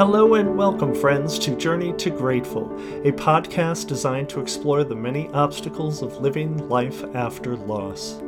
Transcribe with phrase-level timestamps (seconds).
[0.00, 2.72] Hello and welcome, friends, to Journey to Grateful,
[3.04, 8.18] a podcast designed to explore the many obstacles of living life after loss.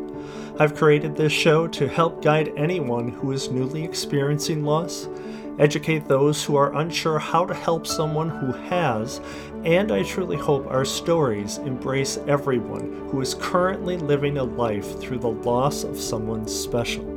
[0.58, 5.08] I've created this show to help guide anyone who is newly experiencing loss,
[5.58, 9.22] educate those who are unsure how to help someone who has,
[9.64, 15.20] and I truly hope our stories embrace everyone who is currently living a life through
[15.20, 17.08] the loss of someone special.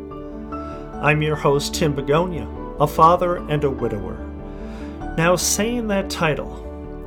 [1.04, 2.48] I'm your host, Tim Begonia,
[2.80, 4.26] a father and a widower.
[5.18, 6.62] Now, saying that title,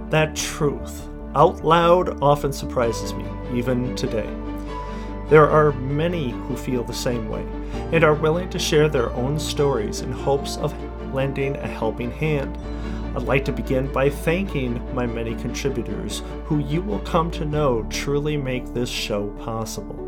[0.08, 4.28] that truth, out loud often surprises me, even today.
[5.28, 7.46] There are many who feel the same way
[7.92, 10.74] and are willing to share their own stories in hopes of
[11.12, 12.56] lending a helping hand.
[13.14, 17.82] I'd like to begin by thanking my many contributors who you will come to know
[17.90, 20.06] truly make this show possible.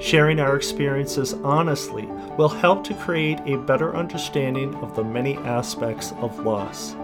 [0.00, 2.06] Sharing our experiences honestly
[2.38, 6.94] will help to create a better understanding of the many aspects of loss.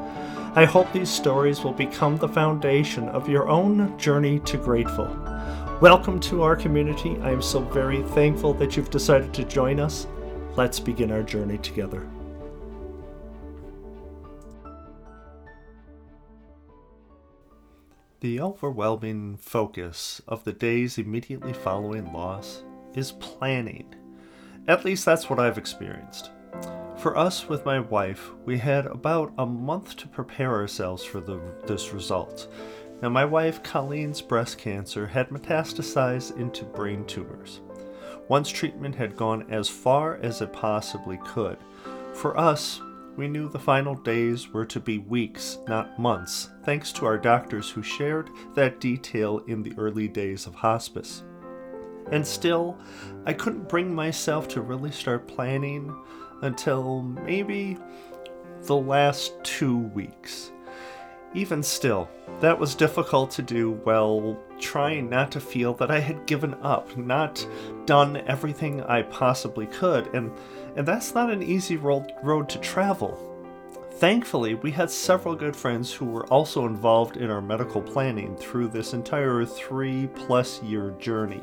[0.53, 5.07] I hope these stories will become the foundation of your own journey to grateful.
[5.81, 7.17] Welcome to our community.
[7.23, 10.09] I am so very thankful that you've decided to join us.
[10.57, 12.05] Let's begin our journey together.
[18.19, 23.95] The overwhelming focus of the days immediately following loss is planning.
[24.67, 26.33] At least that's what I've experienced.
[27.01, 31.41] For us, with my wife, we had about a month to prepare ourselves for the,
[31.67, 32.53] this result.
[33.01, 37.63] Now, my wife Colleen's breast cancer had metastasized into brain tumors.
[38.29, 41.57] Once treatment had gone as far as it possibly could,
[42.13, 42.83] for us,
[43.17, 47.71] we knew the final days were to be weeks, not months, thanks to our doctors
[47.71, 51.23] who shared that detail in the early days of hospice.
[52.13, 52.77] And still,
[53.25, 55.97] I couldn't bring myself to really start planning
[56.43, 57.77] until maybe
[58.63, 60.51] the last two weeks.
[61.33, 62.09] Even still,
[62.41, 66.97] that was difficult to do while trying not to feel that I had given up,
[66.97, 67.47] not
[67.87, 70.33] done everything I possibly could, and,
[70.77, 73.27] and that's not an easy road, road to travel.
[73.93, 78.69] Thankfully, we had several good friends who were also involved in our medical planning through
[78.69, 81.43] this entire three plus year journey,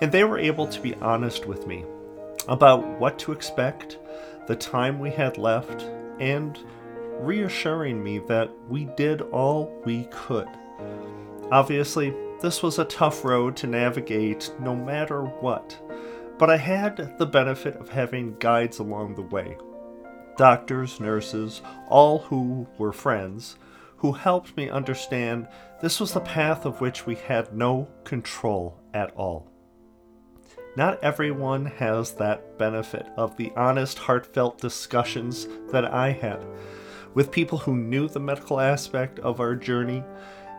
[0.00, 1.84] and they were able to be honest with me
[2.46, 3.98] about what to expect,
[4.48, 5.82] the time we had left,
[6.18, 6.58] and
[7.20, 10.48] reassuring me that we did all we could.
[11.52, 15.78] Obviously, this was a tough road to navigate no matter what,
[16.38, 19.56] but I had the benefit of having guides along the way
[20.38, 23.56] doctors, nurses, all who were friends,
[23.96, 25.48] who helped me understand
[25.82, 29.50] this was the path of which we had no control at all.
[30.78, 36.46] Not everyone has that benefit of the honest, heartfelt discussions that I had
[37.14, 40.04] with people who knew the medical aspect of our journey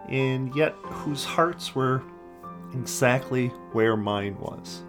[0.09, 2.03] and yet whose hearts were
[2.73, 4.83] exactly where mine was.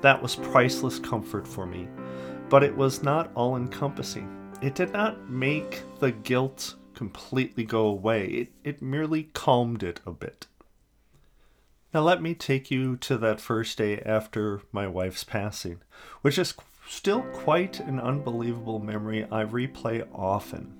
[0.00, 1.88] That was priceless comfort for me,
[2.48, 4.30] but it was not all encompassing.
[4.62, 10.12] It did not make the guilt completely go away, it, it merely calmed it a
[10.12, 10.46] bit.
[11.94, 15.80] Now, let me take you to that first day after my wife's passing,
[16.22, 16.54] which is
[16.88, 20.72] still quite an unbelievable memory I replay often.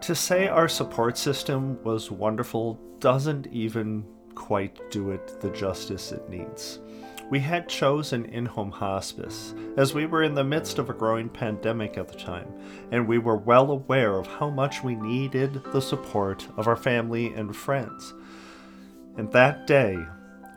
[0.00, 6.26] To say our support system was wonderful doesn't even quite do it the justice it
[6.30, 6.78] needs.
[7.28, 11.28] We had chosen in home hospice, as we were in the midst of a growing
[11.28, 12.48] pandemic at the time,
[12.90, 17.34] and we were well aware of how much we needed the support of our family
[17.34, 18.14] and friends.
[19.16, 19.98] And that day,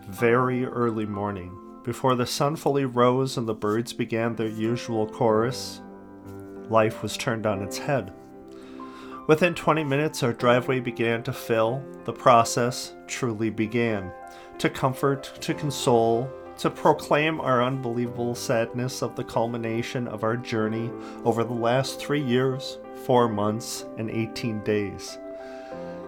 [0.08, 5.81] very early morning, before the sun fully rose and the birds began their usual chorus,
[6.69, 8.13] life was turned on its head.
[9.28, 11.84] Within 20 minutes, our driveway began to fill.
[12.06, 14.12] The process truly began.
[14.59, 20.92] To comfort, to console, to proclaim our unbelievable sadness of the culmination of our journey
[21.25, 25.18] over the last three years, four months, and 18 days.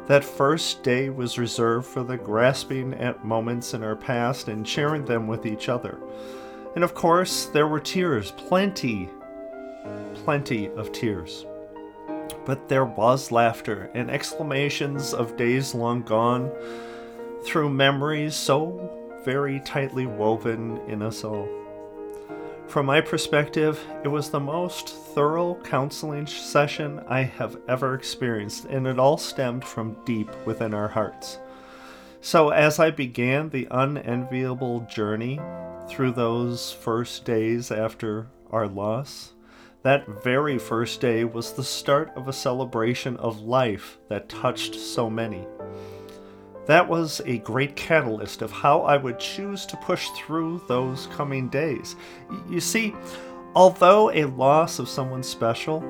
[0.08, 5.04] That first day was reserved for the grasping at moments in our past and sharing
[5.06, 5.98] them with each other.
[6.76, 9.10] And of course, there were tears, plenty,
[10.14, 11.46] plenty of tears.
[12.46, 16.52] But there was laughter and exclamations of days long gone
[17.44, 18.92] through memories so
[19.24, 21.50] very tightly woven in us all.
[22.68, 28.86] From my perspective, it was the most thorough counseling session I have ever experienced, and
[28.86, 31.40] it all stemmed from deep within our hearts.
[32.22, 35.40] So, as I began the unenviable journey
[35.88, 39.34] through those first days after our loss,
[39.84, 45.10] that very first day was the start of a celebration of life that touched so
[45.10, 45.48] many.
[46.66, 51.48] That was a great catalyst of how I would choose to push through those coming
[51.48, 51.96] days.
[52.50, 52.96] You see,
[53.54, 55.84] although a loss of someone special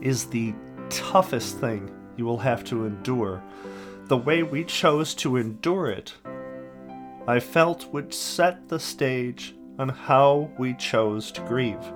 [0.00, 0.54] is the
[0.90, 3.42] toughest thing you will have to endure,
[4.06, 6.14] the way we chose to endure it,
[7.28, 11.92] I felt would set the stage on how we chose to grieve.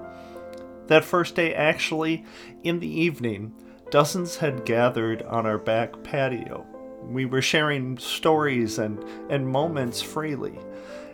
[0.87, 2.25] That first day, actually,
[2.63, 3.53] in the evening,
[3.91, 6.65] dozens had gathered on our back patio
[7.07, 10.59] we were sharing stories and, and moments freely.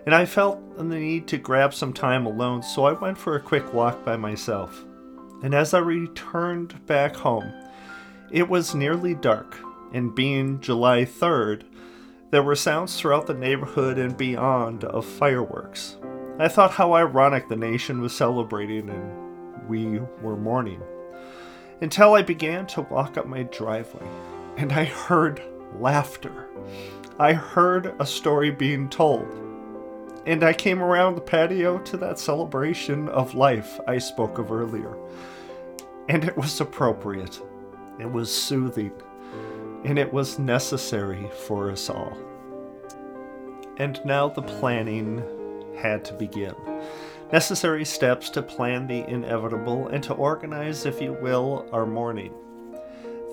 [0.06, 3.40] And I felt the need to grab some time alone, so I went for a
[3.40, 4.84] quick walk by myself.
[5.42, 7.52] And as I returned back home,
[8.30, 9.56] it was nearly dark,
[9.92, 11.64] and being July 3rd,
[12.30, 15.98] there were sounds throughout the neighborhood and beyond of fireworks.
[16.38, 20.82] I thought how ironic the nation was celebrating and we were mourning.
[21.82, 24.08] Until I began to walk up my driveway,
[24.56, 25.42] and I heard
[25.78, 26.48] laughter.
[27.18, 29.26] I heard a story being told.
[30.24, 34.96] And I came around the patio to that celebration of life I spoke of earlier.
[36.08, 37.40] And it was appropriate,
[37.98, 38.92] it was soothing,
[39.84, 42.16] and it was necessary for us all.
[43.78, 45.22] And now the planning
[45.76, 46.54] had to begin.
[47.32, 52.34] Necessary steps to plan the inevitable and to organize, if you will, our mourning.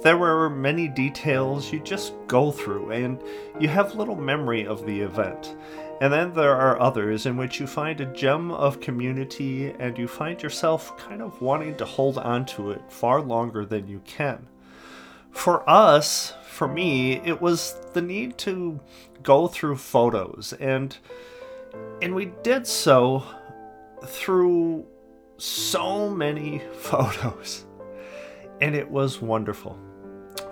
[0.02, 3.22] There were many details you just go through, and
[3.60, 5.56] you have little memory of the event.
[6.02, 10.08] And then there are others in which you find a gem of community and you
[10.08, 14.48] find yourself kind of wanting to hold on to it far longer than you can.
[15.32, 18.80] For us, for me, it was the need to
[19.22, 20.98] go through photos and
[22.02, 23.24] and we did so
[24.06, 24.86] through
[25.38, 27.66] so many photos.
[28.62, 29.78] And it was wonderful.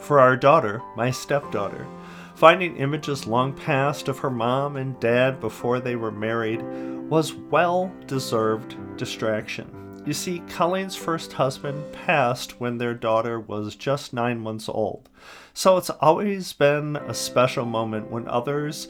[0.07, 1.86] For our daughter, my stepdaughter,
[2.33, 6.62] finding images long past of her mom and dad before they were married
[7.09, 10.01] was well deserved distraction.
[10.06, 15.09] You see, Colleen's first husband passed when their daughter was just nine months old,
[15.54, 18.88] so it's always been a special moment when others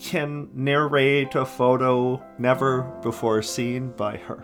[0.00, 4.42] can narrate a photo never before seen by her.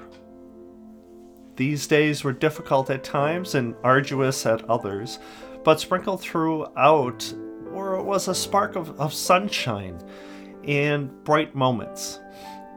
[1.56, 5.18] These days were difficult at times and arduous at others,
[5.66, 7.34] but sprinkled throughout
[7.72, 9.98] or it was a spark of, of sunshine
[10.62, 12.20] and bright moments.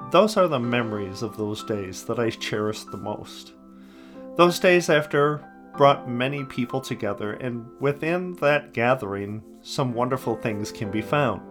[0.09, 3.53] Those are the memories of those days that I cherish the most.
[4.37, 5.47] Those days after
[5.77, 11.43] brought many people together, and within that gathering, some wonderful things can be found.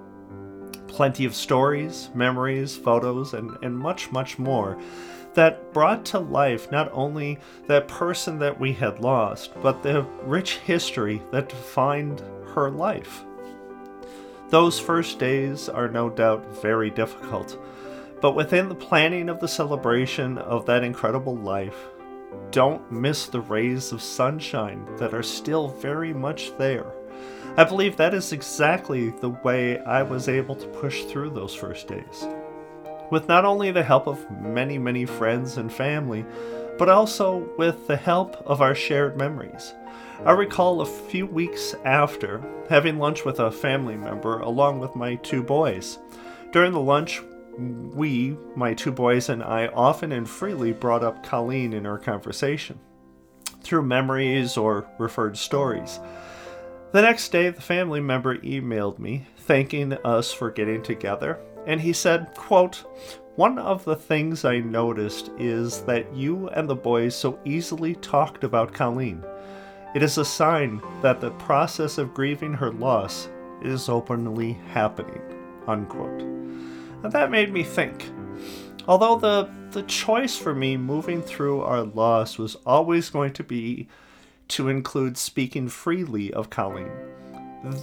[0.88, 4.76] Plenty of stories, memories, photos, and, and much, much more
[5.35, 7.38] that brought to life not only
[7.69, 12.20] that person that we had lost, but the rich history that defined
[12.55, 13.23] her life.
[14.49, 17.56] Those first days are no doubt very difficult,
[18.20, 21.87] but within the planning of the celebration of that incredible life,
[22.50, 26.98] don't miss the rays of sunshine that are still very much there.
[27.56, 31.88] I believe that is exactly the way I was able to push through those first
[31.88, 32.26] days
[33.11, 36.25] with not only the help of many, many friends and family,
[36.79, 39.75] but also with the help of our shared memories.
[40.25, 45.17] I recall a few weeks after having lunch with a family member along with my
[45.17, 45.98] two boys.
[46.53, 47.22] During the lunch,
[47.58, 52.79] we, my two boys, and I often and freely brought up Colleen in our conversation
[53.63, 55.98] through memories or referred stories.
[56.91, 61.93] The next day, the family member emailed me thanking us for getting together and he
[61.93, 62.77] said, quote,
[63.37, 68.43] one of the things I noticed is that you and the boys so easily talked
[68.43, 69.23] about Colleen.
[69.95, 73.29] It is a sign that the process of grieving her loss
[73.63, 75.21] is openly happening.
[75.67, 76.23] Unquote.
[76.23, 78.11] And that made me think.
[78.89, 83.89] Although the, the choice for me moving through our loss was always going to be
[84.48, 86.90] to include speaking freely of Colleen,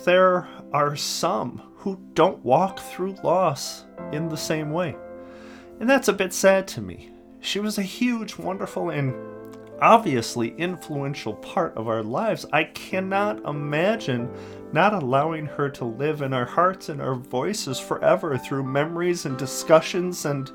[0.03, 4.95] there are some who don't walk through loss in the same way.
[5.79, 7.11] And that's a bit sad to me.
[7.41, 9.13] She was a huge, wonderful, and
[9.81, 12.45] obviously influential part of our lives.
[12.53, 14.31] I cannot imagine
[14.71, 19.37] not allowing her to live in our hearts and our voices forever through memories and
[19.37, 20.49] discussions and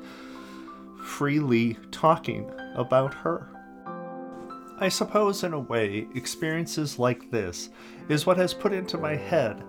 [1.03, 3.47] freely talking about her.
[4.81, 7.69] I suppose, in a way, experiences like this
[8.09, 9.63] is what has put into my head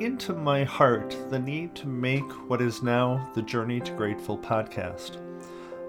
[0.00, 5.18] into my heart the need to make what is now the Journey to Grateful podcast.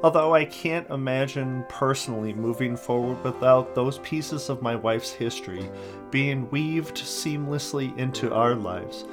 [0.03, 5.69] Although I can't imagine personally moving forward without those pieces of my wife's history
[6.11, 9.05] being weaved seamlessly into our lives,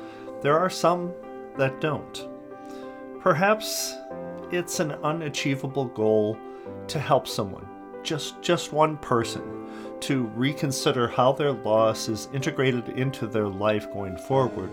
[0.42, 1.12] there are some
[1.56, 2.28] that don't.
[3.20, 3.94] Perhaps
[4.50, 6.36] it's an unachievable goal
[6.88, 7.66] to help someone,
[8.02, 9.42] just just one person,
[10.00, 14.70] to reconsider how their loss is integrated into their life going forward.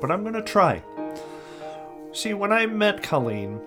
[0.00, 0.82] But I'm going to try.
[2.12, 3.60] See, when I met Colleen,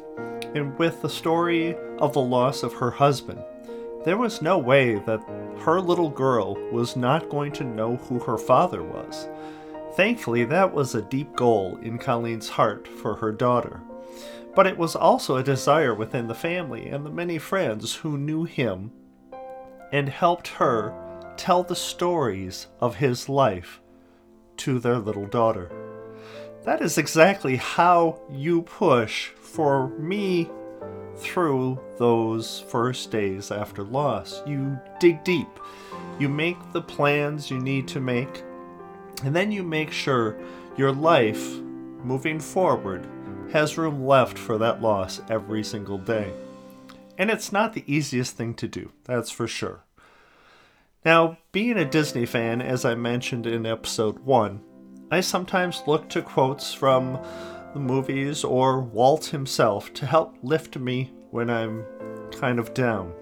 [0.55, 3.43] and with the story of the loss of her husband,
[4.05, 5.19] there was no way that
[5.60, 9.27] her little girl was not going to know who her father was.
[9.96, 13.81] Thankfully, that was a deep goal in Colleen's heart for her daughter.
[14.57, 18.43] But it was also a desire within the family and the many friends who knew
[18.45, 18.91] him
[19.91, 20.95] and helped her
[21.37, 23.79] tell the stories of his life
[24.57, 25.71] to their little daughter.
[26.63, 30.49] That is exactly how you push for me
[31.17, 34.41] through those first days after loss.
[34.47, 35.59] You dig deep,
[36.17, 38.43] you make the plans you need to make,
[39.23, 40.35] and then you make sure
[40.77, 41.57] your life
[42.03, 43.07] moving forward
[43.51, 46.34] has room left for that loss every single day.
[47.18, 49.84] And it's not the easiest thing to do, that's for sure.
[51.06, 54.62] Now, being a Disney fan, as I mentioned in episode 1,
[55.10, 57.20] I sometimes look to quotes from
[57.74, 61.86] the movies or Walt himself to help lift me when I'm
[62.32, 63.13] kind of down.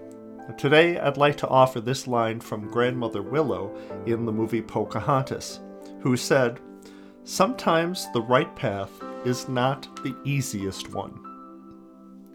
[0.58, 5.60] Today, I'd like to offer this line from Grandmother Willow in the movie Pocahontas,
[6.00, 6.60] who said,
[7.24, 8.90] Sometimes the right path
[9.26, 11.18] is not the easiest one.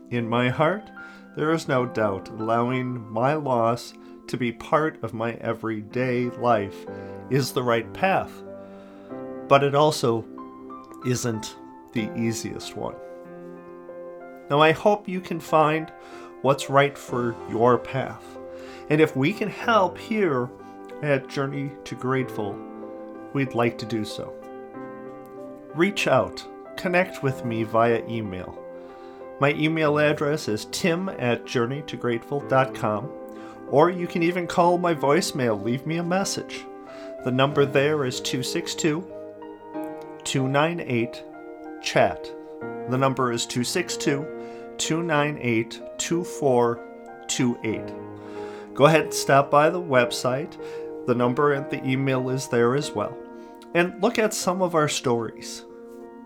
[0.09, 0.91] In my heart,
[1.37, 3.93] there is no doubt allowing my loss
[4.27, 6.85] to be part of my everyday life
[7.29, 8.31] is the right path.
[9.47, 10.25] But it also
[11.07, 11.55] isn't
[11.93, 12.95] the easiest one.
[14.49, 15.89] Now, I hope you can find
[16.41, 18.37] what's right for your path.
[18.89, 20.49] And if we can help here
[21.01, 22.53] at Journey to Grateful,
[23.31, 24.33] we'd like to do so.
[25.73, 26.45] Reach out,
[26.81, 28.57] connect with me via email.
[29.39, 33.09] My email address is tim at journeytograteful.com
[33.67, 36.65] or you can even call my voicemail, leave me a message.
[37.23, 39.05] The number there is 262
[40.23, 41.23] 298
[41.81, 42.29] chat.
[42.89, 44.25] The number is 262
[44.77, 47.93] 298 2428.
[48.73, 50.57] Go ahead and stop by the website.
[51.05, 53.15] The number and the email is there as well.
[53.73, 55.63] And look at some of our stories.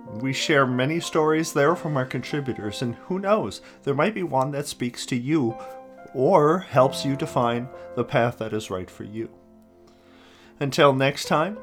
[0.05, 4.51] We share many stories there from our contributors, and who knows, there might be one
[4.51, 5.57] that speaks to you
[6.13, 9.29] or helps you define the path that is right for you.
[10.59, 11.57] Until next time,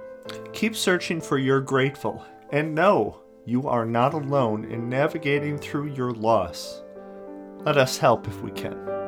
[0.53, 6.13] keep searching for your grateful and know you are not alone in navigating through your
[6.13, 6.83] loss.
[7.61, 9.02] Let us help if we can.